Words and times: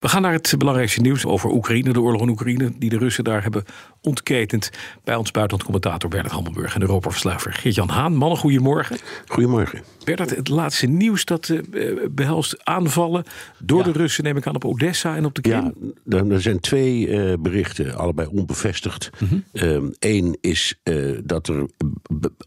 We 0.00 0.08
gaan 0.08 0.22
naar 0.22 0.32
het 0.32 0.54
belangrijkste 0.58 1.00
nieuws 1.00 1.26
over 1.26 1.50
Oekraïne, 1.50 1.92
de 1.92 2.00
oorlog 2.00 2.20
in 2.20 2.28
Oekraïne, 2.28 2.72
die 2.78 2.90
de 2.90 2.98
Russen 2.98 3.24
daar 3.24 3.42
hebben 3.42 3.64
ontketend. 4.00 4.70
Bij 5.04 5.14
ons 5.14 5.30
buitenlandcommentator 5.30 6.10
Bernard 6.10 6.32
Hammelburg 6.32 6.74
en 6.74 6.80
Europa-verslaver 6.80 7.52
Geert-Jan 7.52 7.88
Haan. 7.88 8.14
Mannen, 8.14 8.38
goedemorgen. 8.38 8.98
Goedemorgen. 9.26 9.82
Bernard, 10.04 10.36
het 10.36 10.48
laatste 10.48 10.86
nieuws 10.86 11.24
dat 11.24 11.48
uh, 11.48 12.06
behelst 12.10 12.64
aanvallen 12.64 13.24
door 13.58 13.84
de 13.84 13.92
Russen, 13.92 14.24
neem 14.24 14.36
ik 14.36 14.46
aan, 14.46 14.54
op 14.54 14.64
Odessa 14.64 15.16
en 15.16 15.24
op 15.24 15.34
de 15.34 15.40
Krim. 15.40 15.74
Ja, 16.04 16.24
er 16.24 16.40
zijn 16.40 16.60
twee 16.60 17.08
uh, 17.08 17.32
berichten, 17.40 17.94
allebei 17.94 18.28
onbevestigd. 18.28 19.10
Eén 19.52 19.80
mm 19.80 19.92
-hmm. 20.00 20.36
is 20.40 20.80
dat 21.24 21.48
er 21.48 21.66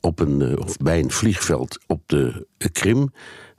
op 0.01 0.19
een, 0.19 0.59
of 0.59 0.77
bij 0.77 0.99
een 0.99 1.11
vliegveld 1.11 1.79
op 1.87 2.01
de 2.05 2.47
Krim 2.71 3.11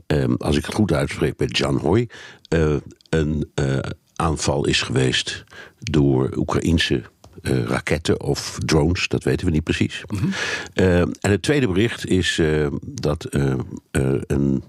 Um, 0.07 0.37
als 0.37 0.57
ik 0.57 0.65
het 0.65 0.75
goed 0.75 0.93
uitspreek 0.93 1.37
bij 1.37 1.47
Jan 1.47 1.77
Hoy, 1.77 2.09
uh, 2.49 2.77
een 3.09 3.51
uh, 3.55 3.79
aanval 4.17 4.67
is 4.67 4.83
geweest 4.83 5.45
door 5.79 6.37
Oekraïense 6.37 7.03
uh, 7.43 7.63
raketten 7.63 8.21
of 8.21 8.59
drones, 8.65 9.09
dat 9.09 9.25
weten 9.25 9.47
we 9.47 9.53
niet 9.53 9.65
precies. 9.65 10.05
Mm 10.07 10.19
-hmm. 10.19 10.33
en 11.21 11.31
het 11.31 11.43
tweede 11.43 11.67
bericht 11.67 12.07
is 12.07 12.41
dat 12.81 13.27
een 14.27 14.65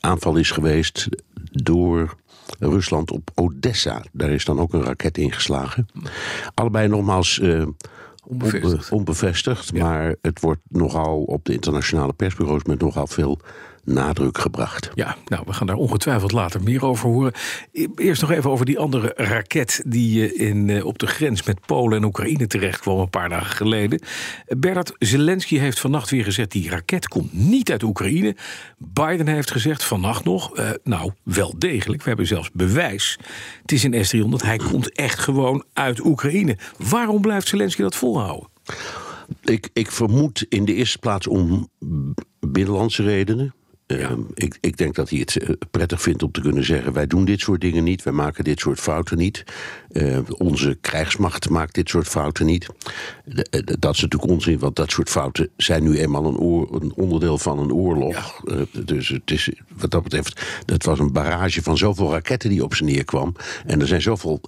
aanval 0.00 0.36
is 0.36 0.50
geweest 0.50 1.08
door 1.50 2.16
Rusland 2.58 3.10
op 3.10 3.30
Odessa. 3.34 4.02
Daar 4.12 4.30
is 4.30 4.44
dan 4.44 4.60
ook 4.60 4.72
een 4.72 4.82
raket 4.82 5.18
ingeslagen. 5.18 5.88
Allebei 6.54 6.88
nogmaals. 6.88 7.40
Onbevestigd, 8.24 8.90
onbevestigd 8.92 9.70
ja. 9.72 9.84
maar 9.84 10.14
het 10.22 10.40
wordt 10.40 10.60
nogal 10.68 11.22
op 11.22 11.44
de 11.44 11.52
internationale 11.52 12.12
persbureaus 12.12 12.62
met 12.64 12.80
nogal 12.80 13.06
veel 13.06 13.40
nadruk 13.88 14.38
gebracht. 14.38 14.90
Ja, 14.94 15.16
nou, 15.26 15.42
we 15.46 15.52
gaan 15.52 15.66
daar 15.66 15.76
ongetwijfeld 15.76 16.32
later 16.32 16.62
meer 16.62 16.84
over 16.84 17.08
horen. 17.08 17.32
Eerst 17.96 18.20
nog 18.20 18.30
even 18.30 18.50
over 18.50 18.66
die 18.66 18.78
andere 18.78 19.12
raket 19.16 19.82
die 19.86 20.34
in, 20.34 20.84
op 20.84 20.98
de 20.98 21.06
grens 21.06 21.42
met 21.42 21.66
Polen 21.66 21.98
en 21.98 22.04
Oekraïne 22.04 22.46
terecht 22.46 22.80
kwam 22.80 22.98
een 22.98 23.10
paar 23.10 23.28
dagen 23.28 23.56
geleden. 23.56 24.02
Bernard 24.46 24.92
Zelensky 24.98 25.58
heeft 25.58 25.80
vannacht 25.80 26.10
weer 26.10 26.24
gezegd: 26.24 26.52
die 26.52 26.70
raket 26.70 27.08
komt 27.08 27.32
niet 27.32 27.70
uit 27.70 27.82
Oekraïne. 27.82 28.36
Biden 28.78 29.26
heeft 29.26 29.50
gezegd 29.50 29.84
vannacht 29.84 30.24
nog: 30.24 30.58
uh, 30.58 30.70
nou, 30.84 31.12
wel 31.22 31.54
degelijk. 31.58 32.02
We 32.02 32.08
hebben 32.08 32.26
zelfs 32.26 32.50
bewijs. 32.52 33.18
Het 33.62 33.72
is 33.72 33.82
een 33.82 34.04
S-300. 34.04 34.46
Hij 34.46 34.58
komt 34.58 34.92
echt 34.92 35.18
gewoon 35.18 35.64
uit 35.72 36.04
Oekraïne. 36.04 36.56
Waarom 36.76 37.20
blijft 37.20 37.48
Zelensky 37.48 37.82
dat 37.82 37.96
volhouden? 37.96 38.48
Ik, 39.42 39.68
ik 39.72 39.90
vermoed 39.90 40.46
in 40.48 40.64
de 40.64 40.74
eerste 40.74 40.98
plaats 40.98 41.26
om 41.26 41.68
binnenlandse 42.40 43.02
redenen. 43.02 43.54
Ja. 43.88 44.10
Uh, 44.10 44.10
ik, 44.34 44.58
ik, 44.60 44.76
denk 44.76 44.94
dat 44.94 45.10
hij 45.10 45.18
het 45.18 45.42
uh, 45.42 45.48
prettig 45.70 46.02
vindt 46.02 46.22
om 46.22 46.30
te 46.30 46.40
kunnen 46.40 46.64
zeggen: 46.64 46.92
wij 46.92 47.06
doen 47.06 47.24
dit 47.24 47.40
soort 47.40 47.60
dingen 47.60 47.84
niet, 47.84 48.02
wij 48.02 48.12
maken 48.12 48.44
dit 48.44 48.60
soort 48.60 48.80
fouten 48.80 49.16
niet. 49.16 49.44
Uh, 49.92 50.18
onze 50.28 50.78
krijgsmacht 50.80 51.48
maakt 51.48 51.74
dit 51.74 51.88
soort 51.88 52.08
fouten 52.08 52.46
niet. 52.46 52.66
De, 53.24 53.76
dat 53.78 53.94
is 53.94 54.00
natuurlijk 54.00 54.30
onzin, 54.30 54.58
want 54.58 54.76
dat 54.76 54.90
soort 54.90 55.10
fouten 55.10 55.48
zijn 55.56 55.82
nu 55.82 55.98
eenmaal 55.98 56.26
een, 56.26 56.38
oor, 56.38 56.82
een 56.82 56.92
onderdeel 56.94 57.38
van 57.38 57.58
een 57.58 57.72
oorlog. 57.72 58.42
Ja. 58.44 58.64
dus 58.84 59.08
het 59.08 59.30
is, 59.30 59.50
wat 59.76 59.90
dat 59.90 60.02
betreft, 60.02 60.42
dat 60.64 60.84
was 60.84 60.98
een 60.98 61.12
barrage 61.12 61.62
van 61.62 61.76
zoveel 61.76 62.12
raketten 62.12 62.50
die 62.50 62.64
op 62.64 62.74
ze 62.74 62.84
neerkwam. 62.84 63.34
En 63.66 63.80
er 63.80 63.86
zijn 63.86 64.02
zoveel, 64.02 64.40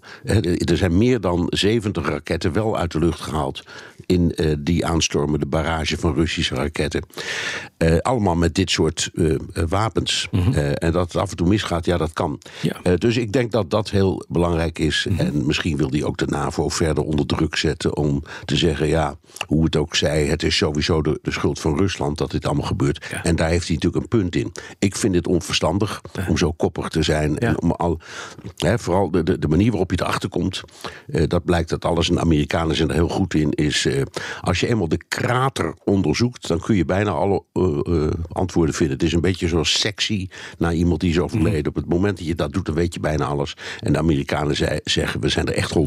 er 0.64 0.76
zijn 0.76 0.98
meer 0.98 1.20
dan 1.20 1.46
70 1.48 2.08
raketten 2.08 2.52
wel 2.52 2.78
uit 2.78 2.92
de 2.92 2.98
lucht 2.98 3.20
gehaald 3.20 3.62
in 4.10 4.34
die 4.58 4.86
aanstormende 4.86 5.46
barrage 5.46 5.98
van 5.98 6.14
Russische 6.14 6.54
raketten. 6.54 7.04
allemaal 8.02 8.34
met 8.34 8.54
dit 8.54 8.70
soort 8.70 9.10
uh, 9.12 9.36
wapens. 9.68 10.28
Mm 10.30 10.40
-hmm. 10.40 10.52
uh, 10.52 10.82
en 10.82 10.92
dat 10.92 11.12
het 11.12 11.22
af 11.22 11.30
en 11.30 11.36
toe 11.36 11.48
misgaat, 11.48 11.84
ja, 11.84 11.96
dat 11.96 12.12
kan. 12.12 12.40
Ja. 12.62 12.76
Uh, 12.82 12.94
dus 12.94 13.16
ik 13.16 13.32
denk 13.32 13.52
dat 13.52 13.70
dat 13.70 13.90
heel 13.90 14.24
belangrijk 14.28 14.78
is. 14.78 15.06
Mm 15.08 15.16
-hmm. 15.16 15.26
En 15.26 15.46
misschien 15.46 15.76
wil 15.76 15.90
hij 15.90 16.04
ook 16.04 16.16
de 16.16 16.26
NAVO 16.26 16.68
verder 16.68 17.04
onder 17.04 17.26
druk 17.26 17.56
zetten 17.56 17.96
om 17.96 18.22
te 18.44 18.56
zeggen: 18.56 18.88
ja, 18.88 19.14
hoe 19.46 19.64
het 19.64 19.76
ook 19.76 19.96
zij, 19.96 20.26
het 20.26 20.42
is 20.42 20.56
sowieso 20.56 21.02
de, 21.02 21.18
de 21.22 21.30
schuld 21.30 21.60
van 21.60 21.78
Rusland 21.78 22.18
dat 22.18 22.30
dit 22.30 22.46
allemaal 22.46 22.66
gebeurt. 22.66 23.06
Ja. 23.10 23.24
En 23.24 23.36
daar 23.36 23.48
heeft 23.48 23.66
hij 23.66 23.74
natuurlijk 23.74 24.02
een 24.02 24.18
punt 24.18 24.36
in. 24.36 24.52
Ik 24.78 24.96
vind 24.96 25.14
het 25.14 25.26
onverstandig 25.26 26.00
ja. 26.12 26.26
om 26.28 26.36
zo 26.36 26.52
koppig 26.52 26.88
te 26.88 27.02
zijn. 27.02 27.38
En 27.38 27.62
om 27.62 27.70
al, 27.70 28.00
hè, 28.56 28.78
vooral 28.78 29.10
de, 29.10 29.22
de, 29.22 29.38
de, 29.38 29.48
manier 29.48 29.70
waarop 29.70 29.90
je 29.90 30.00
erachter 30.00 30.28
komt, 30.28 30.60
dat 31.06 31.44
blijkt 31.44 31.68
dat 31.68 31.84
alles, 31.84 32.10
en 32.10 32.20
Amerikanen 32.20 32.76
zijn 32.76 32.88
er 32.88 32.94
heel 32.94 33.08
goed 33.08 33.34
in, 33.34 33.50
is 33.50 33.86
als 34.40 34.60
je 34.60 34.66
eenmaal 34.66 34.88
de 34.88 35.00
krater 35.08 35.74
onderzoekt, 35.84 36.48
dan 36.48 36.60
kun 36.60 36.76
je 36.76 36.84
bijna 36.84 37.10
alle 37.10 37.44
antwoorden 38.32 38.74
vinden. 38.74 38.96
Het 38.96 39.06
is 39.06 39.12
een 39.12 39.20
beetje 39.20 39.48
zoals 39.48 39.80
sexy 39.80 40.28
naar 40.58 40.74
iemand 40.74 41.00
die 41.00 41.10
is 41.10 41.18
overleden. 41.18 41.60
Mm. 41.60 41.66
Op 41.68 41.74
het 41.74 41.88
moment 41.88 42.18
dat 42.18 42.26
je 42.26 42.34
dat 42.34 42.52
doet, 42.52 42.66
dan 42.66 42.74
weet 42.74 42.94
je 42.94 43.00
bijna 43.00 43.24
alles. 43.24 43.56
En 43.80 43.92
de 43.92 43.98
Amerikanen 43.98 44.56
zei, 44.56 44.80
zeggen, 44.84 45.20
we 45.20 45.28
zijn 45.28 45.46
er 45.46 45.54
echt 45.54 45.74
100% 45.74 45.80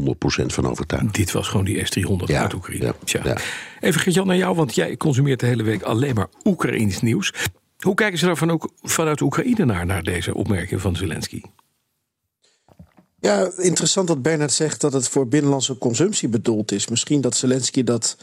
van 0.46 0.66
overtuigd. 0.66 1.14
Dit 1.14 1.32
was 1.32 1.48
gewoon 1.48 1.64
die 1.64 1.84
S-300 1.84 2.24
ja, 2.24 2.42
uit 2.42 2.54
Oekraïne. 2.54 2.94
Ja, 3.04 3.20
ja. 3.24 3.36
Even 3.80 4.00
Gert-Jan 4.00 4.26
naar 4.26 4.36
jou, 4.36 4.56
want 4.56 4.74
jij 4.74 4.96
consumeert 4.96 5.40
de 5.40 5.46
hele 5.46 5.62
week 5.62 5.82
alleen 5.82 6.14
maar 6.14 6.28
Oekraïns 6.44 7.00
nieuws. 7.00 7.32
Hoe 7.78 7.94
kijken 7.94 8.18
ze 8.18 8.26
daar 8.26 8.36
van 8.36 8.50
ook, 8.50 8.70
vanuit 8.82 9.20
Oekraïne 9.20 9.64
naar, 9.64 9.86
naar 9.86 10.02
deze 10.02 10.34
opmerking 10.34 10.80
van 10.80 10.96
Zelensky? 10.96 11.40
Ja, 13.24 13.50
interessant 13.56 14.08
dat 14.08 14.22
Bernard 14.22 14.52
zegt 14.52 14.80
dat 14.80 14.92
het 14.92 15.08
voor 15.08 15.28
binnenlandse 15.28 15.78
consumptie 15.78 16.28
bedoeld 16.28 16.72
is. 16.72 16.88
Misschien 16.88 17.20
dat 17.20 17.36
Zelensky 17.36 17.84
dat 17.84 18.16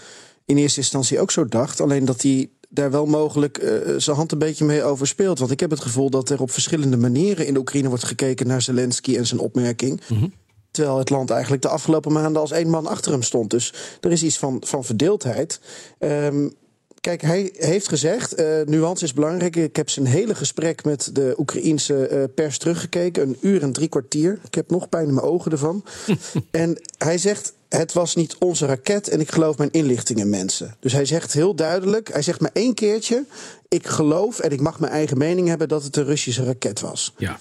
in 0.46 0.58
eerste 0.58 0.80
instantie 0.80 1.20
ook 1.20 1.32
zo 1.32 1.46
dacht. 1.46 1.82
Alleen 1.82 2.06
dat 2.06 2.22
hij 2.22 2.50
daar 2.70 2.92
wel 2.92 3.06
mogelijk 3.06 3.64
uh, 3.64 3.72
zijn 3.98 4.16
hand 4.16 4.32
een 4.32 4.38
beetje 4.38 4.66
mee 4.66 4.84
overspeelt. 4.84 5.40
Want 5.40 5.52
ik 5.52 5.60
heb 5.60 5.70
het 5.70 5.80
gevoel 5.80 6.10
dat 6.10 6.30
er 6.30 6.42
op 6.42 6.52
verschillende 6.52 6.98
manieren 6.98 7.48
in 7.48 7.54
de 7.54 7.60
Oekraïne 7.60 7.90
wordt 7.90 8.04
gekeken 8.04 8.48
naar 8.48 8.62
Zelensky 8.62 9.18
en 9.18 9.28
zijn 9.28 9.40
opmerking. 9.40 10.02
Mm 10.08 10.18
-hmm. 10.18 10.34
Terwijl 10.72 10.98
het 10.98 11.10
land 11.10 11.30
eigenlijk 11.30 11.62
de 11.62 11.70
afgelopen 11.70 12.12
maanden 12.12 12.42
als 12.42 12.52
één 12.52 12.70
man 12.70 12.88
achter 12.88 13.12
hem 13.12 13.24
stond. 13.24 13.50
Dus 13.50 13.74
er 14.02 14.12
is 14.12 14.24
iets 14.24 14.38
van, 14.38 14.62
van 14.66 14.84
verdeeldheid. 14.84 15.60
Um, 16.00 16.54
Kijk, 17.02 17.22
hij 17.22 17.52
heeft 17.54 17.88
gezegd, 17.88 18.40
uh, 18.40 18.62
nuance 18.66 19.04
is 19.04 19.14
belangrijk. 19.14 19.56
Ik 19.56 19.76
heb 19.76 19.90
zijn 19.90 20.06
hele 20.06 20.36
gesprek 20.36 20.84
met 20.84 21.10
de 21.14 21.34
Oekraïense 21.38 22.10
uh, 22.12 22.24
pers 22.36 22.58
teruggekeken. 22.58 23.24
Een 23.24 23.38
uur 23.42 23.62
en 23.62 23.72
drie 23.72 23.88
kwartier. 23.88 24.40
Ik 24.46 24.56
heb 24.56 24.70
nog 24.70 24.90
pijn 24.90 25.08
in 25.08 25.14
mijn 25.14 25.26
ogen 25.26 25.52
ervan. 25.52 25.84
en 26.52 26.82
hij 26.98 27.18
zegt, 27.18 27.54
het 27.70 27.94
was 27.94 28.16
niet 28.16 28.36
onze 28.40 28.66
raket 28.66 29.08
en 29.08 29.20
ik 29.20 29.32
geloof 29.32 29.58
mijn 29.58 29.72
inlichtingen 29.72 30.30
mensen. 30.30 30.76
Dus 30.80 30.94
hij 30.94 31.06
zegt 31.06 31.34
heel 31.34 31.56
duidelijk, 31.56 32.12
hij 32.14 32.22
zegt 32.22 32.40
maar 32.40 32.52
één 32.54 32.74
keertje... 32.74 33.26
ik 33.68 33.88
geloof 33.88 34.40
en 34.40 34.52
ik 34.52 34.62
mag 34.62 34.80
mijn 34.80 34.92
eigen 34.92 35.18
mening 35.18 35.48
hebben 35.48 35.68
dat 35.68 35.84
het 35.84 35.96
een 35.96 36.06
Russische 36.06 36.44
raket 36.44 36.80
was. 36.80 37.14
Ja. 37.18 37.38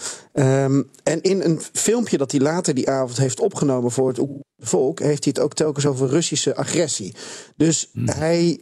Um, 0.65 0.91
en 1.03 1.23
in 1.23 1.43
een 1.43 1.61
filmpje 1.73 2.19
dat 2.19 2.31
hij 2.31 2.41
later 2.41 2.75
die 2.75 2.91
avond 2.91 3.19
heeft 3.19 3.41
opgenomen 3.41 3.91
voor 3.91 4.09
het 4.09 4.21
volk... 4.59 4.99
heeft 4.99 5.25
hij 5.25 5.33
het 5.37 5.45
ook 5.45 5.55
telkens 5.55 5.87
over 5.87 6.09
Russische 6.09 6.57
agressie. 6.57 7.15
Dus 7.57 7.89
hmm. 7.93 8.09
hij 8.09 8.61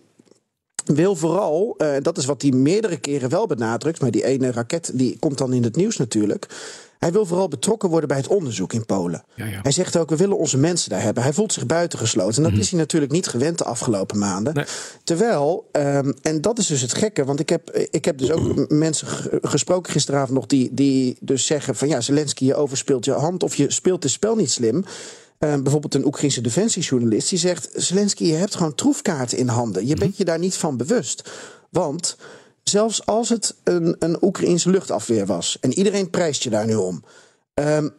wil 0.95 1.17
vooral, 1.17 1.75
uh, 1.79 1.89
dat 2.03 2.19
is 2.19 2.25
wat 2.25 2.43
hij 2.43 2.51
meerdere 2.51 2.97
keren 2.97 3.31
wel 3.31 3.47
benadrukt, 3.47 4.01
maar 4.01 4.11
die 4.11 4.25
ene 4.25 4.53
raket 4.53 4.91
die 4.95 5.17
komt 5.19 5.39
dan 5.39 5.53
in 5.53 5.63
het 5.63 5.77
nieuws 5.77 5.97
natuurlijk. 5.97 6.47
Hij 6.99 7.13
wil 7.13 7.27
vooral 7.27 7.49
betrokken 7.49 7.89
worden 7.89 8.09
bij 8.09 8.17
het 8.17 8.29
onderzoek 8.29 8.73
in 8.73 8.87
Polen. 8.87 9.25
Ja, 9.35 9.45
ja. 9.45 9.61
Hij 9.63 9.73
zegt 9.73 9.97
ook, 9.97 10.11
we 10.11 10.17
willen 10.17 10.39
onze 10.39 10.59
mensen 10.59 10.91
daar 10.91 11.03
hebben. 11.03 11.23
Hij 11.23 11.33
voelt 11.33 11.53
zich 11.53 11.67
buitengesloten. 11.67 12.37
En 12.37 12.43
dat 12.43 12.53
mm. 12.53 12.59
is 12.59 12.71
hij 12.71 12.79
natuurlijk 12.79 13.13
niet 13.13 13.27
gewend 13.27 13.59
de 13.59 13.65
afgelopen 13.65 14.19
maanden. 14.19 14.55
Nee. 14.55 14.65
Terwijl, 15.05 15.69
um, 15.73 16.15
en 16.23 16.41
dat 16.41 16.59
is 16.59 16.67
dus 16.67 16.81
het 16.81 16.95
gekke... 16.95 17.25
want 17.25 17.41
ik 17.41 17.49
heb, 17.49 17.71
ik 17.91 18.05
heb 18.05 18.19
dus 18.19 18.31
ook 18.31 18.69
mensen 18.69 19.07
gesproken 19.43 19.93
gisteravond 19.93 20.33
nog... 20.33 20.47
Die, 20.47 20.69
die 20.73 21.17
dus 21.21 21.47
zeggen 21.47 21.75
van 21.75 21.89
ja, 21.89 22.01
Zelensky, 22.01 22.45
je 22.45 22.55
overspeelt 22.55 23.05
je 23.05 23.13
hand... 23.13 23.43
of 23.43 23.55
je 23.55 23.73
speelt 23.73 24.03
het 24.03 24.13
spel 24.13 24.37
niet 24.37 24.51
slim... 24.51 24.85
Uh, 25.39 25.55
bijvoorbeeld 25.63 25.95
een 25.95 26.07
Oekraïnse 26.07 26.41
defensiejournalist 26.41 27.29
die 27.29 27.39
zegt: 27.39 27.69
Zelensky, 27.75 28.25
je 28.25 28.35
hebt 28.35 28.55
gewoon 28.55 28.75
troefkaarten 28.75 29.39
in 29.39 29.49
handen. 29.49 29.87
Je 29.87 29.97
bent 29.97 30.17
je 30.17 30.25
daar 30.25 30.39
niet 30.39 30.55
van 30.55 30.77
bewust. 30.77 31.31
Want 31.71 32.17
zelfs 32.63 33.07
als 33.07 33.29
het 33.29 33.55
een, 33.65 33.97
een 33.99 34.23
Oekraïnse 34.23 34.71
luchtafweer 34.71 35.27
was 35.27 35.59
en 35.61 35.73
iedereen 35.73 36.11
prijst 36.11 36.43
je 36.43 36.51
daar 36.51 36.67
nu 36.67 36.75
om, 36.75 37.05
um, 37.55 37.95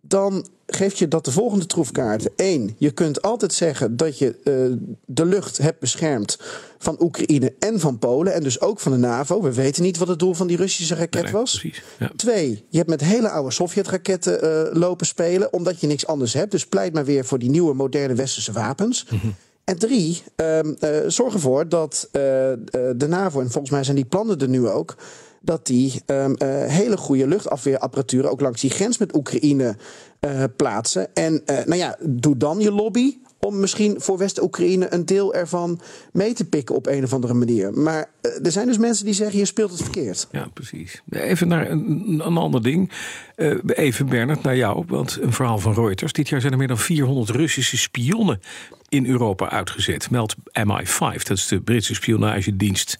dan 0.00 0.46
geeft 0.66 0.98
je 0.98 1.08
dat 1.08 1.24
de 1.24 1.30
volgende 1.30 1.66
troefkaarten. 1.66 2.30
Eén, 2.36 2.74
je 2.78 2.90
kunt 2.90 3.22
altijd 3.22 3.52
zeggen 3.52 3.96
dat 3.96 4.18
je 4.18 4.36
uh, 4.44 4.76
de 5.04 5.24
lucht 5.24 5.58
hebt 5.58 5.80
beschermd 5.80 6.38
van 6.78 6.96
Oekraïne 7.00 7.54
en 7.58 7.80
van 7.80 7.98
Polen. 7.98 8.34
En 8.34 8.42
dus 8.42 8.60
ook 8.60 8.80
van 8.80 8.92
de 8.92 8.98
NAVO. 8.98 9.42
We 9.42 9.52
weten 9.52 9.82
niet 9.82 9.98
wat 9.98 10.08
het 10.08 10.18
doel 10.18 10.34
van 10.34 10.46
die 10.46 10.56
Russische 10.56 10.94
raket 10.94 11.30
was. 11.30 11.66
Ja. 11.98 12.10
Twee, 12.16 12.64
je 12.68 12.76
hebt 12.76 12.90
met 12.90 13.00
hele 13.00 13.30
oude 13.30 13.50
Sovjet-raketten 13.50 14.44
uh, 14.44 14.80
lopen 14.80 15.06
spelen. 15.06 15.52
Omdat 15.52 15.80
je 15.80 15.86
niks 15.86 16.06
anders 16.06 16.32
hebt. 16.32 16.50
Dus 16.50 16.66
pleit 16.66 16.92
maar 16.92 17.04
weer 17.04 17.24
voor 17.24 17.38
die 17.38 17.50
nieuwe 17.50 17.74
moderne 17.74 18.14
westerse 18.14 18.52
wapens. 18.52 19.06
Mm 19.10 19.18
-hmm. 19.18 19.34
En 19.64 19.78
drie, 19.78 20.22
uh, 20.36 20.58
uh, 20.58 20.68
zorg 21.06 21.34
ervoor 21.34 21.68
dat 21.68 22.08
de 22.12 23.06
NAVO, 23.08 23.40
en 23.40 23.50
volgens 23.50 23.72
mij 23.72 23.84
zijn 23.84 23.96
die 23.96 24.04
plannen 24.04 24.38
er 24.38 24.48
nu 24.48 24.68
ook, 24.68 24.96
dat 25.40 25.66
die 25.66 26.02
um, 26.06 26.34
uh, 26.38 26.64
hele 26.64 26.96
goede 26.96 27.26
luchtafweerapparatuur 27.26 28.30
ook 28.30 28.40
langs 28.40 28.60
die 28.60 28.70
grens 28.70 28.98
met 28.98 29.16
Oekraïne 29.16 29.76
uh, 30.20 30.44
plaatsen. 30.56 31.14
En 31.14 31.32
uh, 31.32 31.56
nou 31.64 31.76
ja, 31.76 31.96
doe 32.00 32.36
dan 32.36 32.58
je 32.60 32.72
lobby 32.72 33.18
om 33.40 33.60
misschien 33.60 34.00
voor 34.00 34.18
West-Oekraïne 34.18 34.92
een 34.92 35.06
deel 35.06 35.34
ervan 35.34 35.80
mee 36.12 36.32
te 36.32 36.44
pikken 36.44 36.74
op 36.74 36.86
een 36.86 37.04
of 37.04 37.12
andere 37.12 37.34
manier. 37.34 37.72
Maar 37.72 38.10
er 38.20 38.52
zijn 38.52 38.66
dus 38.66 38.78
mensen 38.78 39.04
die 39.04 39.14
zeggen: 39.14 39.38
je 39.38 39.44
speelt 39.44 39.70
het 39.70 39.82
verkeerd. 39.82 40.28
Ja, 40.32 40.48
precies. 40.54 41.02
Even 41.10 41.48
naar 41.48 41.70
een, 41.70 42.20
een 42.24 42.36
ander 42.36 42.62
ding. 42.62 42.90
Uh, 43.36 43.58
even 43.66 44.06
Bernard, 44.06 44.42
naar 44.42 44.56
jou. 44.56 44.84
Want 44.86 45.18
een 45.20 45.32
verhaal 45.32 45.58
van 45.58 45.74
Reuters. 45.74 46.12
Dit 46.12 46.28
jaar 46.28 46.40
zijn 46.40 46.52
er 46.52 46.58
meer 46.58 46.68
dan 46.68 46.78
400 46.78 47.30
Russische 47.30 47.78
spionnen 47.78 48.40
in 48.88 49.06
Europa 49.06 49.50
uitgezet. 49.50 50.10
Meldt 50.10 50.36
MI5, 50.36 51.22
dat 51.22 51.30
is 51.30 51.46
de 51.46 51.60
Britse 51.60 51.94
spionagedienst. 51.94 52.98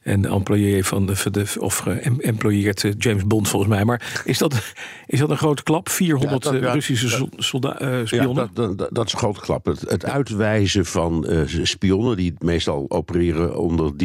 En 0.00 0.22
de 0.22 0.28
employé 0.28 0.84
van 0.84 1.06
de, 1.06 1.30
de 1.30 1.44
of 1.58 1.86
employeert 2.18 2.82
uh, 2.82 2.92
James 2.98 3.26
Bond 3.26 3.48
volgens 3.48 3.70
mij. 3.70 3.84
Maar 3.84 4.22
is 4.24 4.38
dat, 4.38 4.72
is 5.06 5.18
dat 5.18 5.30
een 5.30 5.36
grote 5.36 5.62
klap? 5.62 5.88
400 5.88 6.44
ja, 6.44 6.50
dat, 6.50 6.62
ja, 6.62 6.72
Russische 6.72 7.28
solda- 7.36 7.82
uh, 7.82 8.06
spionnen? 8.06 8.44
Ja, 8.44 8.50
dat, 8.54 8.78
dat, 8.78 8.94
dat, 8.94 9.06
is 9.06 9.12
een 9.12 9.18
grote 9.18 9.40
klap. 9.40 9.66
Het, 9.66 9.80
het 9.80 10.04
uitwijzen 10.04 10.86
van 10.86 11.26
spionnen, 11.62 12.16
die 12.16 12.34
meestal 12.38 12.86
opereren 12.88 13.56
onder 13.58 13.96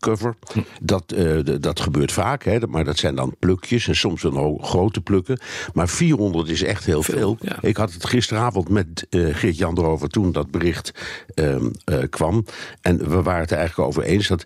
cover, 0.00 0.36
dat, 0.80 1.14
dat 1.60 1.80
gebeurt 1.80 2.12
vaak. 2.12 2.44
Hè, 2.44 2.58
maar 2.68 2.84
dat 2.84 2.98
zijn 2.98 3.14
dan 3.14 3.34
plukjes 3.38 3.88
en 3.88 3.96
soms 3.96 4.22
dan 4.22 4.58
grote 4.62 5.00
plukken. 5.00 5.40
Maar 5.72 5.88
400 5.88 6.48
is 6.48 6.62
echt 6.62 6.84
heel 6.84 7.02
veel. 7.02 7.14
veel. 7.14 7.36
Ja. 7.40 7.58
Ik 7.60 7.76
had 7.76 7.92
het 7.92 8.06
gisteravond 8.06 8.68
met 8.68 9.06
Geert-Jan 9.10 9.78
erover 9.78 10.08
toen 10.08 10.32
dat 10.32 10.50
bericht 10.50 10.92
ehm, 11.34 11.68
kwam. 12.10 12.44
En 12.80 12.98
we 12.98 13.22
waren 13.22 13.40
het 13.40 13.52
eigenlijk 13.52 13.88
over 13.88 14.02
eens 14.02 14.28
dat 14.28 14.44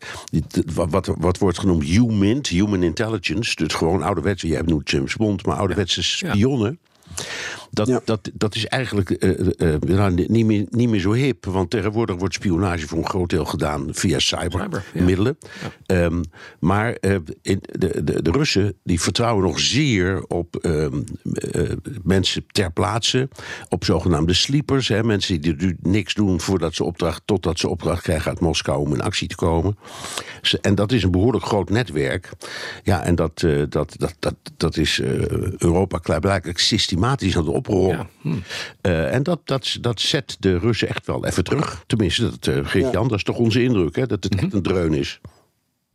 wat, 0.75 1.15
wat 1.19 1.39
wordt 1.39 1.59
genoemd 1.59 1.85
HUMINT, 1.85 2.49
Human 2.49 2.83
Intelligence. 2.83 3.55
Dus 3.55 3.75
gewoon 3.75 4.03
ouderwetse, 4.03 4.47
jij 4.47 4.63
noemt 4.63 4.91
James 4.91 5.17
Bond, 5.17 5.47
maar 5.47 5.57
ouderwetse 5.57 6.03
spionnen. 6.03 6.79
Dat, 7.71 7.87
ja. 7.87 8.01
dat, 8.05 8.31
dat 8.35 8.55
is 8.55 8.67
eigenlijk 8.67 9.25
uh, 9.25 9.39
uh, 9.59 9.75
nou, 9.81 10.15
niet, 10.27 10.47
meer, 10.47 10.67
niet 10.71 10.89
meer 10.89 11.01
zo 11.01 11.13
hip. 11.13 11.45
Want 11.45 11.71
tegenwoordig 11.71 12.17
wordt 12.17 12.35
spionage 12.35 12.87
voor 12.87 12.99
een 12.99 13.09
groot 13.09 13.31
deel 13.31 13.45
gedaan 13.45 13.89
via 13.91 14.19
cybermiddelen. 14.19 15.37
Cyber, 15.41 15.73
ja. 15.87 16.05
um, 16.05 16.21
maar 16.59 16.97
uh, 17.01 17.17
in 17.43 17.63
de, 17.79 18.05
de, 18.05 18.23
de, 18.23 18.31
Russen 18.31 18.75
die 18.85 19.01
vertrouwen 19.01 19.45
nog 19.45 19.61
zeer 19.61 20.25
op 20.27 20.59
um, 20.63 21.05
mensen 22.03 22.45
ter 22.47 22.73
plaatse. 22.73 23.29
Op 23.69 23.85
zogenaamde 23.85 24.35
sleepers. 24.35 24.89
Hè, 24.89 25.03
mensen 25.03 25.41
die 25.41 25.77
niks 25.83 26.15
doen 26.15 26.41
voordat 26.41 26.75
ze 26.75 26.85
opdracht, 26.85 27.23
totdat 27.25 27.59
ze 27.59 27.69
opdracht 27.69 28.03
krijgen 28.03 28.31
uit 28.31 28.41
Moskou 28.41 28.81
om 28.81 28.95
in 28.95 29.01
actie 29.01 29.29
te 29.29 29.37
komen. 29.37 29.79
En 30.61 30.75
dat 30.75 30.93
is 30.93 31.03
een 31.03 31.11
behoorlijk 31.11 31.45
groot 31.45 31.71
netwerk. 31.71 32.31
Ja, 32.83 33.03
en 33.03 33.15
dat, 33.15 33.41
dat, 33.69 33.95
dat, 33.99 34.15
dat, 34.19 34.35
dat 34.57 34.77
is 34.77 35.01
Europa 35.59 35.99
klaarblijkelijk 35.99 36.59
systematisch 36.59 37.05
aan 37.07 37.17
het 37.21 37.55
oprollen. 37.55 37.97
Ja. 37.97 38.07
Hm. 38.21 38.29
Uh, 38.83 39.15
en 39.15 39.23
dat, 39.23 39.41
dat, 39.45 39.77
dat 39.81 40.01
zet 40.01 40.37
de 40.41 40.59
Russen 40.59 40.89
echt 40.89 41.07
wel 41.07 41.27
even 41.27 41.45
terug. 41.45 41.85
Tenminste, 41.87 42.31
dat 42.31 42.47
uh, 42.47 42.67
geeft 42.67 42.93
Jan, 42.93 43.09
dat 43.09 43.17
is 43.17 43.25
toch 43.25 43.39
onze 43.39 43.63
indruk, 43.63 43.97
hè? 43.97 44.07
dat 44.07 44.25
het 44.25 44.35
echt 44.35 44.53
een 44.53 44.63
dreun 44.63 44.95
is. 44.95 45.21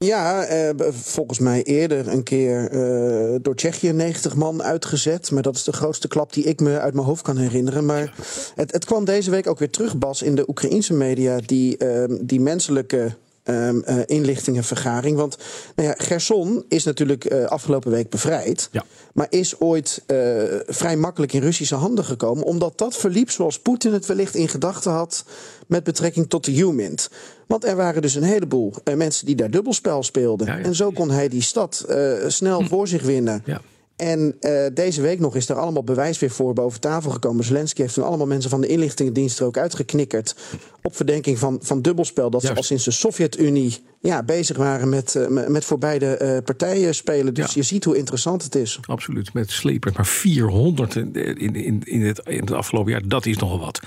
Ja, 0.06 0.44
eh, 0.44 0.70
volgens 0.92 1.40
mij 1.40 1.64
eerder 1.64 2.08
een 2.08 2.24
keer 2.24 2.70
eh, 2.70 3.40
door 3.42 3.56
Tsjechië 3.56 3.92
90 3.92 4.36
man 4.36 4.64
uitgezet. 4.64 5.32
Maar 5.32 5.44
dat 5.44 5.56
is 5.56 5.64
de 5.64 5.74
grootste 5.74 6.08
klap 6.08 6.34
die 6.34 6.44
ik 6.44 6.60
me 6.60 6.80
uit 6.80 6.94
mijn 6.94 7.06
hoofd 7.06 7.22
kan 7.22 7.38
herinneren. 7.38 7.86
Maar 7.86 8.14
het, 8.56 8.72
het 8.72 8.86
kwam 8.86 9.06
deze 9.06 9.32
week 9.32 9.48
ook 9.48 9.60
weer 9.60 9.70
terug, 9.70 9.98
Bas, 9.98 10.22
in 10.22 10.36
de 10.36 10.50
Oekraïnse 10.50 10.94
media. 10.94 11.40
Die, 11.46 11.84
uh, 11.84 12.04
die 12.22 12.40
menselijke 12.40 13.16
um, 13.44 13.84
uh, 13.88 14.00
inlichtingenvergaring. 14.06 15.18
Want 15.18 15.38
nou 15.76 15.88
ja, 15.88 15.96
Gerson 15.98 16.66
is 16.68 16.84
natuurlijk 16.84 17.32
uh, 17.32 17.46
afgelopen 17.46 17.92
week 17.92 18.10
bevrijd. 18.10 18.70
Ja. 18.72 18.84
Maar 19.14 19.28
is 19.30 19.60
ooit 19.60 20.04
uh, 20.08 20.44
vrij 20.68 20.96
makkelijk 20.98 21.34
in 21.34 21.42
Russische 21.42 21.76
handen 21.76 22.06
gekomen. 22.06 22.44
Omdat 22.44 22.78
dat 22.78 22.98
verliep 22.98 23.30
zoals 23.30 23.60
Poetin 23.60 23.94
het 23.94 24.06
wellicht 24.06 24.36
in 24.36 24.48
gedachten 24.48 24.92
had. 24.92 25.26
met 25.68 25.84
betrekking 25.84 26.30
tot 26.30 26.46
de 26.46 26.52
Humint. 26.52 27.10
Want 27.48 27.66
er 27.66 27.76
waren 27.76 28.02
dus 28.02 28.16
een 28.16 28.24
heleboel 28.24 28.74
mensen 28.96 29.26
die 29.26 29.36
daar 29.36 29.52
dubbelspel 29.52 30.04
speelden. 30.04 30.48
Ja. 30.48 30.60
En 30.60 30.76
zo 30.76 30.92
kon 30.92 31.12
hij 31.12 31.28
die 31.28 31.42
stad 31.42 31.86
snel 32.28 32.62
hm. 32.62 32.68
voor 32.68 32.88
zich 32.88 33.02
winnen. 33.02 33.44
Ja. 33.46 33.62
En 34.02 34.36
uh, 34.42 34.66
deze 34.74 35.02
week 35.02 35.20
nog 35.20 35.36
is 35.36 35.50
er 35.50 35.56
allemaal 35.56 35.84
bewijs 35.84 36.20
weer 36.20 36.30
voor 36.30 36.54
boven 36.54 36.80
tafel 36.80 37.12
gekomen. 37.12 37.44
Zelensky 37.44 37.82
heeft 37.82 37.94
toen 37.94 38.04
allemaal 38.04 38.28
mensen 38.28 38.50
van 38.50 38.62
de 38.62 38.68
inlichtingendienst 38.68 39.40
er 39.40 39.46
ook 39.46 39.58
uitgeknikkerd. 39.58 40.36
Op 40.82 40.96
verdenking 40.96 41.40
van, 41.40 41.60
van 41.62 41.82
dubbelspel. 41.82 42.30
Dat 42.30 42.42
Juist. 42.42 42.56
ze 42.56 42.62
al 42.62 42.68
sinds 42.68 42.84
de 42.84 42.92
Sovjet-Unie 42.92 43.78
ja, 44.00 44.24
bezig 44.24 44.58
waren 44.58 44.90
met, 44.90 45.16
uh, 45.16 45.48
met 45.48 45.66
voor 45.66 45.78
beide 45.78 46.20
uh, 46.22 46.38
partijen 46.44 46.96
spelen. 46.96 47.34
Dus 47.34 47.46
ja. 47.46 47.52
je 47.56 47.62
ziet 47.64 47.84
hoe 47.84 47.98
interessant 47.98 48.44
het 48.44 48.56
is. 48.56 48.80
Absoluut, 48.82 49.34
met 49.34 49.52
sleepers. 49.52 49.96
Maar 49.96 50.06
400 50.06 50.96
in, 50.96 51.14
in, 51.14 51.84
in, 51.84 52.02
het, 52.02 52.22
in 52.26 52.40
het 52.40 52.52
afgelopen 52.52 52.92
jaar, 52.92 53.08
dat 53.08 53.26
is 53.26 53.38
nogal 53.38 53.60
wat. 53.60 53.80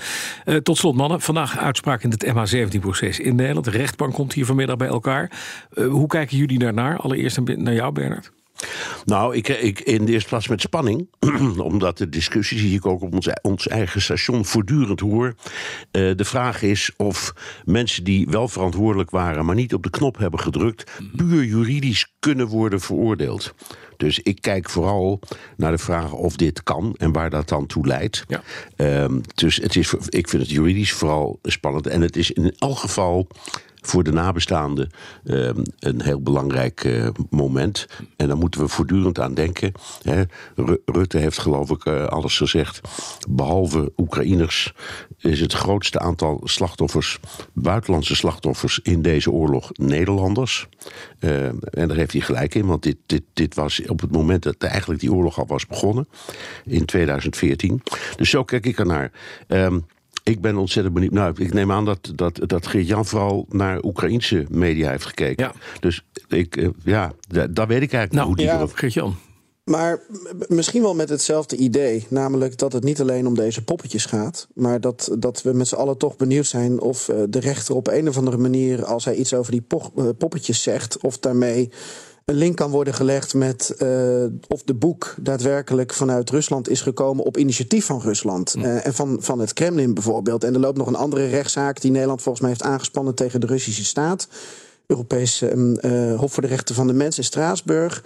Tot 0.63 0.77
slot, 0.77 0.95
mannen. 0.95 1.21
Vandaag 1.21 1.57
uitspraak 1.57 2.03
in 2.03 2.11
het 2.11 2.25
MH17-proces 2.25 3.19
in 3.19 3.35
Nederland. 3.35 3.65
De 3.65 3.71
rechtbank 3.71 4.13
komt 4.13 4.33
hier 4.33 4.45
vanmiddag 4.45 4.77
bij 4.77 4.87
elkaar. 4.87 5.31
hoe 5.89 6.07
kijken 6.07 6.37
jullie 6.37 6.59
daarnaar? 6.59 6.97
Allereerst 6.97 7.39
naar 7.39 7.73
jou, 7.73 7.93
Bernard. 7.93 8.31
Nou, 9.05 9.35
ik, 9.35 9.47
ik 9.47 9.79
in 9.79 10.05
de 10.05 10.11
eerste 10.11 10.29
plaats 10.29 10.47
met 10.47 10.61
spanning. 10.61 11.07
omdat 11.57 11.97
de 11.97 12.09
discussie 12.09 12.57
die 12.57 12.75
ik 12.75 12.85
ook 12.85 13.01
op 13.01 13.13
ons, 13.13 13.29
ons 13.41 13.67
eigen 13.67 14.01
station 14.01 14.45
voortdurend 14.45 14.99
hoor. 14.99 15.25
Uh, 15.25 16.15
de 16.15 16.25
vraag 16.25 16.61
is 16.61 16.91
of 16.97 17.33
mensen 17.65 18.03
die 18.03 18.27
wel 18.29 18.47
verantwoordelijk 18.47 19.09
waren, 19.09 19.45
maar 19.45 19.55
niet 19.55 19.73
op 19.73 19.83
de 19.83 19.89
knop 19.89 20.17
hebben 20.17 20.39
gedrukt, 20.39 20.91
puur 21.15 21.43
juridisch 21.43 22.13
kunnen 22.19 22.47
worden 22.47 22.81
veroordeeld. 22.81 23.53
Dus 23.97 24.19
ik 24.19 24.41
kijk 24.41 24.69
vooral 24.69 25.19
naar 25.57 25.71
de 25.71 25.77
vraag 25.77 26.11
of 26.11 26.35
dit 26.35 26.63
kan 26.63 26.95
en 26.97 27.11
waar 27.11 27.29
dat 27.29 27.49
dan 27.49 27.65
toe 27.65 27.87
leidt. 27.87 28.23
Ja. 28.27 28.43
Um, 29.03 29.21
dus 29.35 29.55
het 29.55 29.75
is, 29.75 29.93
ik 30.09 30.29
vind 30.29 30.41
het 30.41 30.51
juridisch 30.51 30.93
vooral 30.93 31.39
spannend. 31.43 31.87
En 31.87 32.01
het 32.01 32.15
is 32.15 32.31
in 32.31 32.53
elk 32.57 32.77
geval 32.77 33.27
voor 33.87 34.03
de 34.03 34.11
nabestaanden 34.11 34.89
uh, 35.23 35.49
een 35.79 36.01
heel 36.01 36.21
belangrijk 36.21 36.83
uh, 36.83 37.07
moment. 37.29 37.87
En 38.15 38.27
daar 38.27 38.37
moeten 38.37 38.61
we 38.61 38.67
voortdurend 38.67 39.19
aan 39.19 39.33
denken. 39.33 39.71
Hè. 40.01 40.23
Rutte 40.85 41.17
heeft 41.17 41.37
geloof 41.37 41.69
ik 41.69 41.85
uh, 41.85 42.05
alles 42.05 42.37
gezegd. 42.37 42.81
Behalve 43.29 43.91
Oekraïners 43.97 44.73
is 45.17 45.39
het 45.39 45.53
grootste 45.53 45.99
aantal 45.99 46.41
slachtoffers, 46.43 47.19
buitenlandse 47.53 48.15
slachtoffers 48.15 48.79
in 48.83 49.01
deze 49.01 49.31
oorlog 49.31 49.69
Nederlanders. 49.73 50.67
Uh, 51.19 51.45
en 51.45 51.87
daar 51.87 51.97
heeft 51.97 52.11
hij 52.11 52.21
gelijk 52.21 52.55
in, 52.55 52.65
want 52.65 52.83
dit, 52.83 52.97
dit, 53.05 53.23
dit 53.33 53.55
was 53.55 53.81
op 53.89 54.01
het 54.01 54.11
moment 54.11 54.43
dat 54.43 54.55
eigenlijk 54.57 54.99
die 54.99 55.13
oorlog 55.13 55.39
al 55.39 55.47
was 55.47 55.67
begonnen, 55.67 56.07
in 56.65 56.85
2014. 56.85 57.81
Dus 58.15 58.29
zo 58.29 58.43
kijk 58.43 58.65
ik 58.65 58.79
ernaar. 58.79 59.11
Um, 59.47 59.85
ik 60.23 60.41
ben 60.41 60.57
ontzettend 60.57 60.93
benieuwd. 60.93 61.13
Nou, 61.13 61.33
ik 61.37 61.53
neem 61.53 61.71
aan 61.71 61.85
dat, 61.85 62.11
dat, 62.15 62.39
dat 62.45 62.67
Geert-Jan 62.67 63.05
vooral 63.05 63.45
naar 63.49 63.83
Oekraïnse 63.83 64.45
media 64.49 64.89
heeft 64.89 65.05
gekeken. 65.05 65.45
Ja. 65.45 65.53
Dus 65.79 66.05
ik, 66.27 66.55
uh, 66.55 66.69
ja, 66.83 67.13
daar 67.27 67.67
weet 67.67 67.81
ik 67.81 67.93
eigenlijk 67.93 68.13
nou, 68.13 68.27
hoe 68.27 68.35
die 68.35 68.45
ja, 68.45 68.67
Geert-Jan. 68.73 69.15
Maar 69.65 69.99
misschien 70.47 70.81
wel 70.81 70.95
met 70.95 71.09
hetzelfde 71.09 71.55
idee. 71.55 72.05
Namelijk 72.09 72.57
dat 72.57 72.73
het 72.73 72.83
niet 72.83 73.01
alleen 73.01 73.27
om 73.27 73.35
deze 73.35 73.63
poppetjes 73.63 74.05
gaat. 74.05 74.47
Maar 74.53 74.81
dat, 74.81 75.15
dat 75.19 75.41
we 75.41 75.53
met 75.53 75.67
z'n 75.67 75.75
allen 75.75 75.97
toch 75.97 76.15
benieuwd 76.15 76.45
zijn 76.45 76.79
of 76.79 77.09
uh, 77.09 77.23
de 77.29 77.39
rechter 77.39 77.75
op 77.75 77.87
een 77.87 78.07
of 78.07 78.17
andere 78.17 78.37
manier, 78.37 78.85
als 78.85 79.05
hij 79.05 79.15
iets 79.15 79.33
over 79.33 79.51
die 79.51 79.61
po 79.61 79.91
uh, 79.95 80.09
poppetjes 80.17 80.63
zegt, 80.63 80.97
of 81.01 81.19
daarmee 81.19 81.69
een 82.25 82.35
link 82.35 82.55
kan 82.55 82.71
worden 82.71 82.93
gelegd 82.93 83.33
met 83.33 83.75
uh, 83.83 84.25
of 84.47 84.63
de 84.63 84.73
boek 84.73 85.15
daadwerkelijk 85.19 85.93
vanuit 85.93 86.29
Rusland 86.29 86.69
is 86.69 86.81
gekomen 86.81 87.25
op 87.25 87.37
initiatief 87.37 87.85
van 87.85 88.01
Rusland. 88.01 88.55
Uh, 88.57 88.85
en 88.85 88.93
van, 88.93 89.17
van 89.19 89.39
het 89.39 89.53
Kremlin 89.53 89.93
bijvoorbeeld. 89.93 90.43
En 90.43 90.53
er 90.53 90.59
loopt 90.59 90.77
nog 90.77 90.87
een 90.87 90.95
andere 90.95 91.27
rechtszaak 91.27 91.81
die 91.81 91.91
Nederland 91.91 92.21
volgens 92.21 92.43
mij 92.43 92.53
heeft 92.53 92.63
aangespannen 92.63 93.15
tegen 93.15 93.41
de 93.41 93.47
Russische 93.47 93.85
staat. 93.85 94.27
Europees 94.87 95.41
uh, 95.41 96.19
Hof 96.19 96.33
voor 96.33 96.43
de 96.43 96.49
Rechten 96.49 96.75
van 96.75 96.87
de 96.87 96.93
Mens 96.93 97.17
in 97.17 97.23
Straatsburg. 97.23 98.03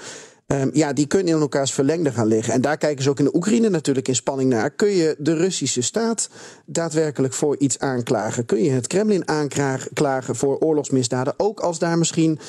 Um, 0.48 0.70
ja, 0.74 0.94
die 0.94 1.08
kunnen 1.08 1.34
in 1.34 1.40
elkaars 1.40 1.72
verlengde 1.72 2.12
gaan 2.12 2.28
liggen. 2.28 2.54
En 2.54 2.62
daar 2.62 2.78
kijken 2.78 3.04
ze 3.04 3.10
ook 3.10 3.20
in 3.20 3.26
de 3.26 3.36
Oekraïne 3.36 3.70
natuurlijk 3.70 4.08
in 4.08 4.16
spanning 4.16 4.50
naar. 4.50 4.70
Kun 4.70 4.90
je 4.90 5.16
de 5.18 5.34
Russische 5.34 5.82
staat 5.82 6.30
daadwerkelijk 6.66 7.34
voor 7.34 7.58
iets 7.58 7.80
aanklagen? 7.80 8.46
Kun 8.46 8.64
je 8.64 8.70
het 8.70 8.88
Kremlin 8.88 9.28
aanklagen 9.28 10.36
voor 10.36 10.58
oorlogsmisdaden? 10.58 11.34
Ook 11.38 11.60
als 11.60 11.80
daar 11.80 11.98
misschien 11.98 12.40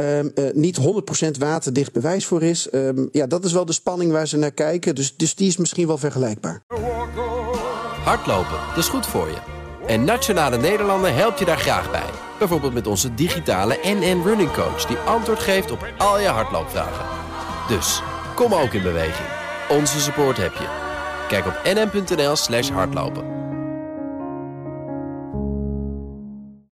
um, 0.00 0.30
uh, 0.34 0.44
niet 0.52 0.78
100% 0.78 1.38
waterdicht 1.38 1.92
bewijs 1.92 2.26
voor 2.26 2.42
is. 2.42 2.68
Um, 2.72 3.08
ja, 3.12 3.26
dat 3.26 3.44
is 3.44 3.52
wel 3.52 3.64
de 3.64 3.72
spanning 3.72 4.12
waar 4.12 4.26
ze 4.26 4.36
naar 4.36 4.52
kijken. 4.52 4.94
Dus, 4.94 5.16
dus 5.16 5.34
die 5.34 5.48
is 5.48 5.56
misschien 5.56 5.86
wel 5.86 5.98
vergelijkbaar. 5.98 6.62
Hardlopen, 8.04 8.58
dat 8.68 8.78
is 8.78 8.88
goed 8.88 9.06
voor 9.06 9.28
je. 9.28 9.38
En 9.86 10.04
Nationale 10.04 10.56
Nederlanden 10.56 11.14
helpt 11.14 11.38
je 11.38 11.44
daar 11.44 11.58
graag 11.58 11.90
bij. 11.90 12.10
Bijvoorbeeld 12.38 12.74
met 12.74 12.86
onze 12.86 13.14
digitale 13.14 13.78
NN 13.82 14.22
Running 14.24 14.52
Coach... 14.52 14.86
die 14.86 14.96
antwoord 14.96 15.38
geeft 15.38 15.70
op 15.70 15.86
al 15.98 16.20
je 16.20 16.26
hardloopvragen. 16.26 17.06
Dus, 17.68 18.02
kom 18.34 18.54
ook 18.54 18.72
in 18.72 18.82
beweging. 18.82 19.28
Onze 19.68 20.00
support 20.00 20.36
heb 20.36 20.52
je. 20.52 20.68
Kijk 21.28 21.46
op 21.46 21.60
nn.nl 21.64 22.36
slash 22.36 22.70
hardlopen. 22.70 23.49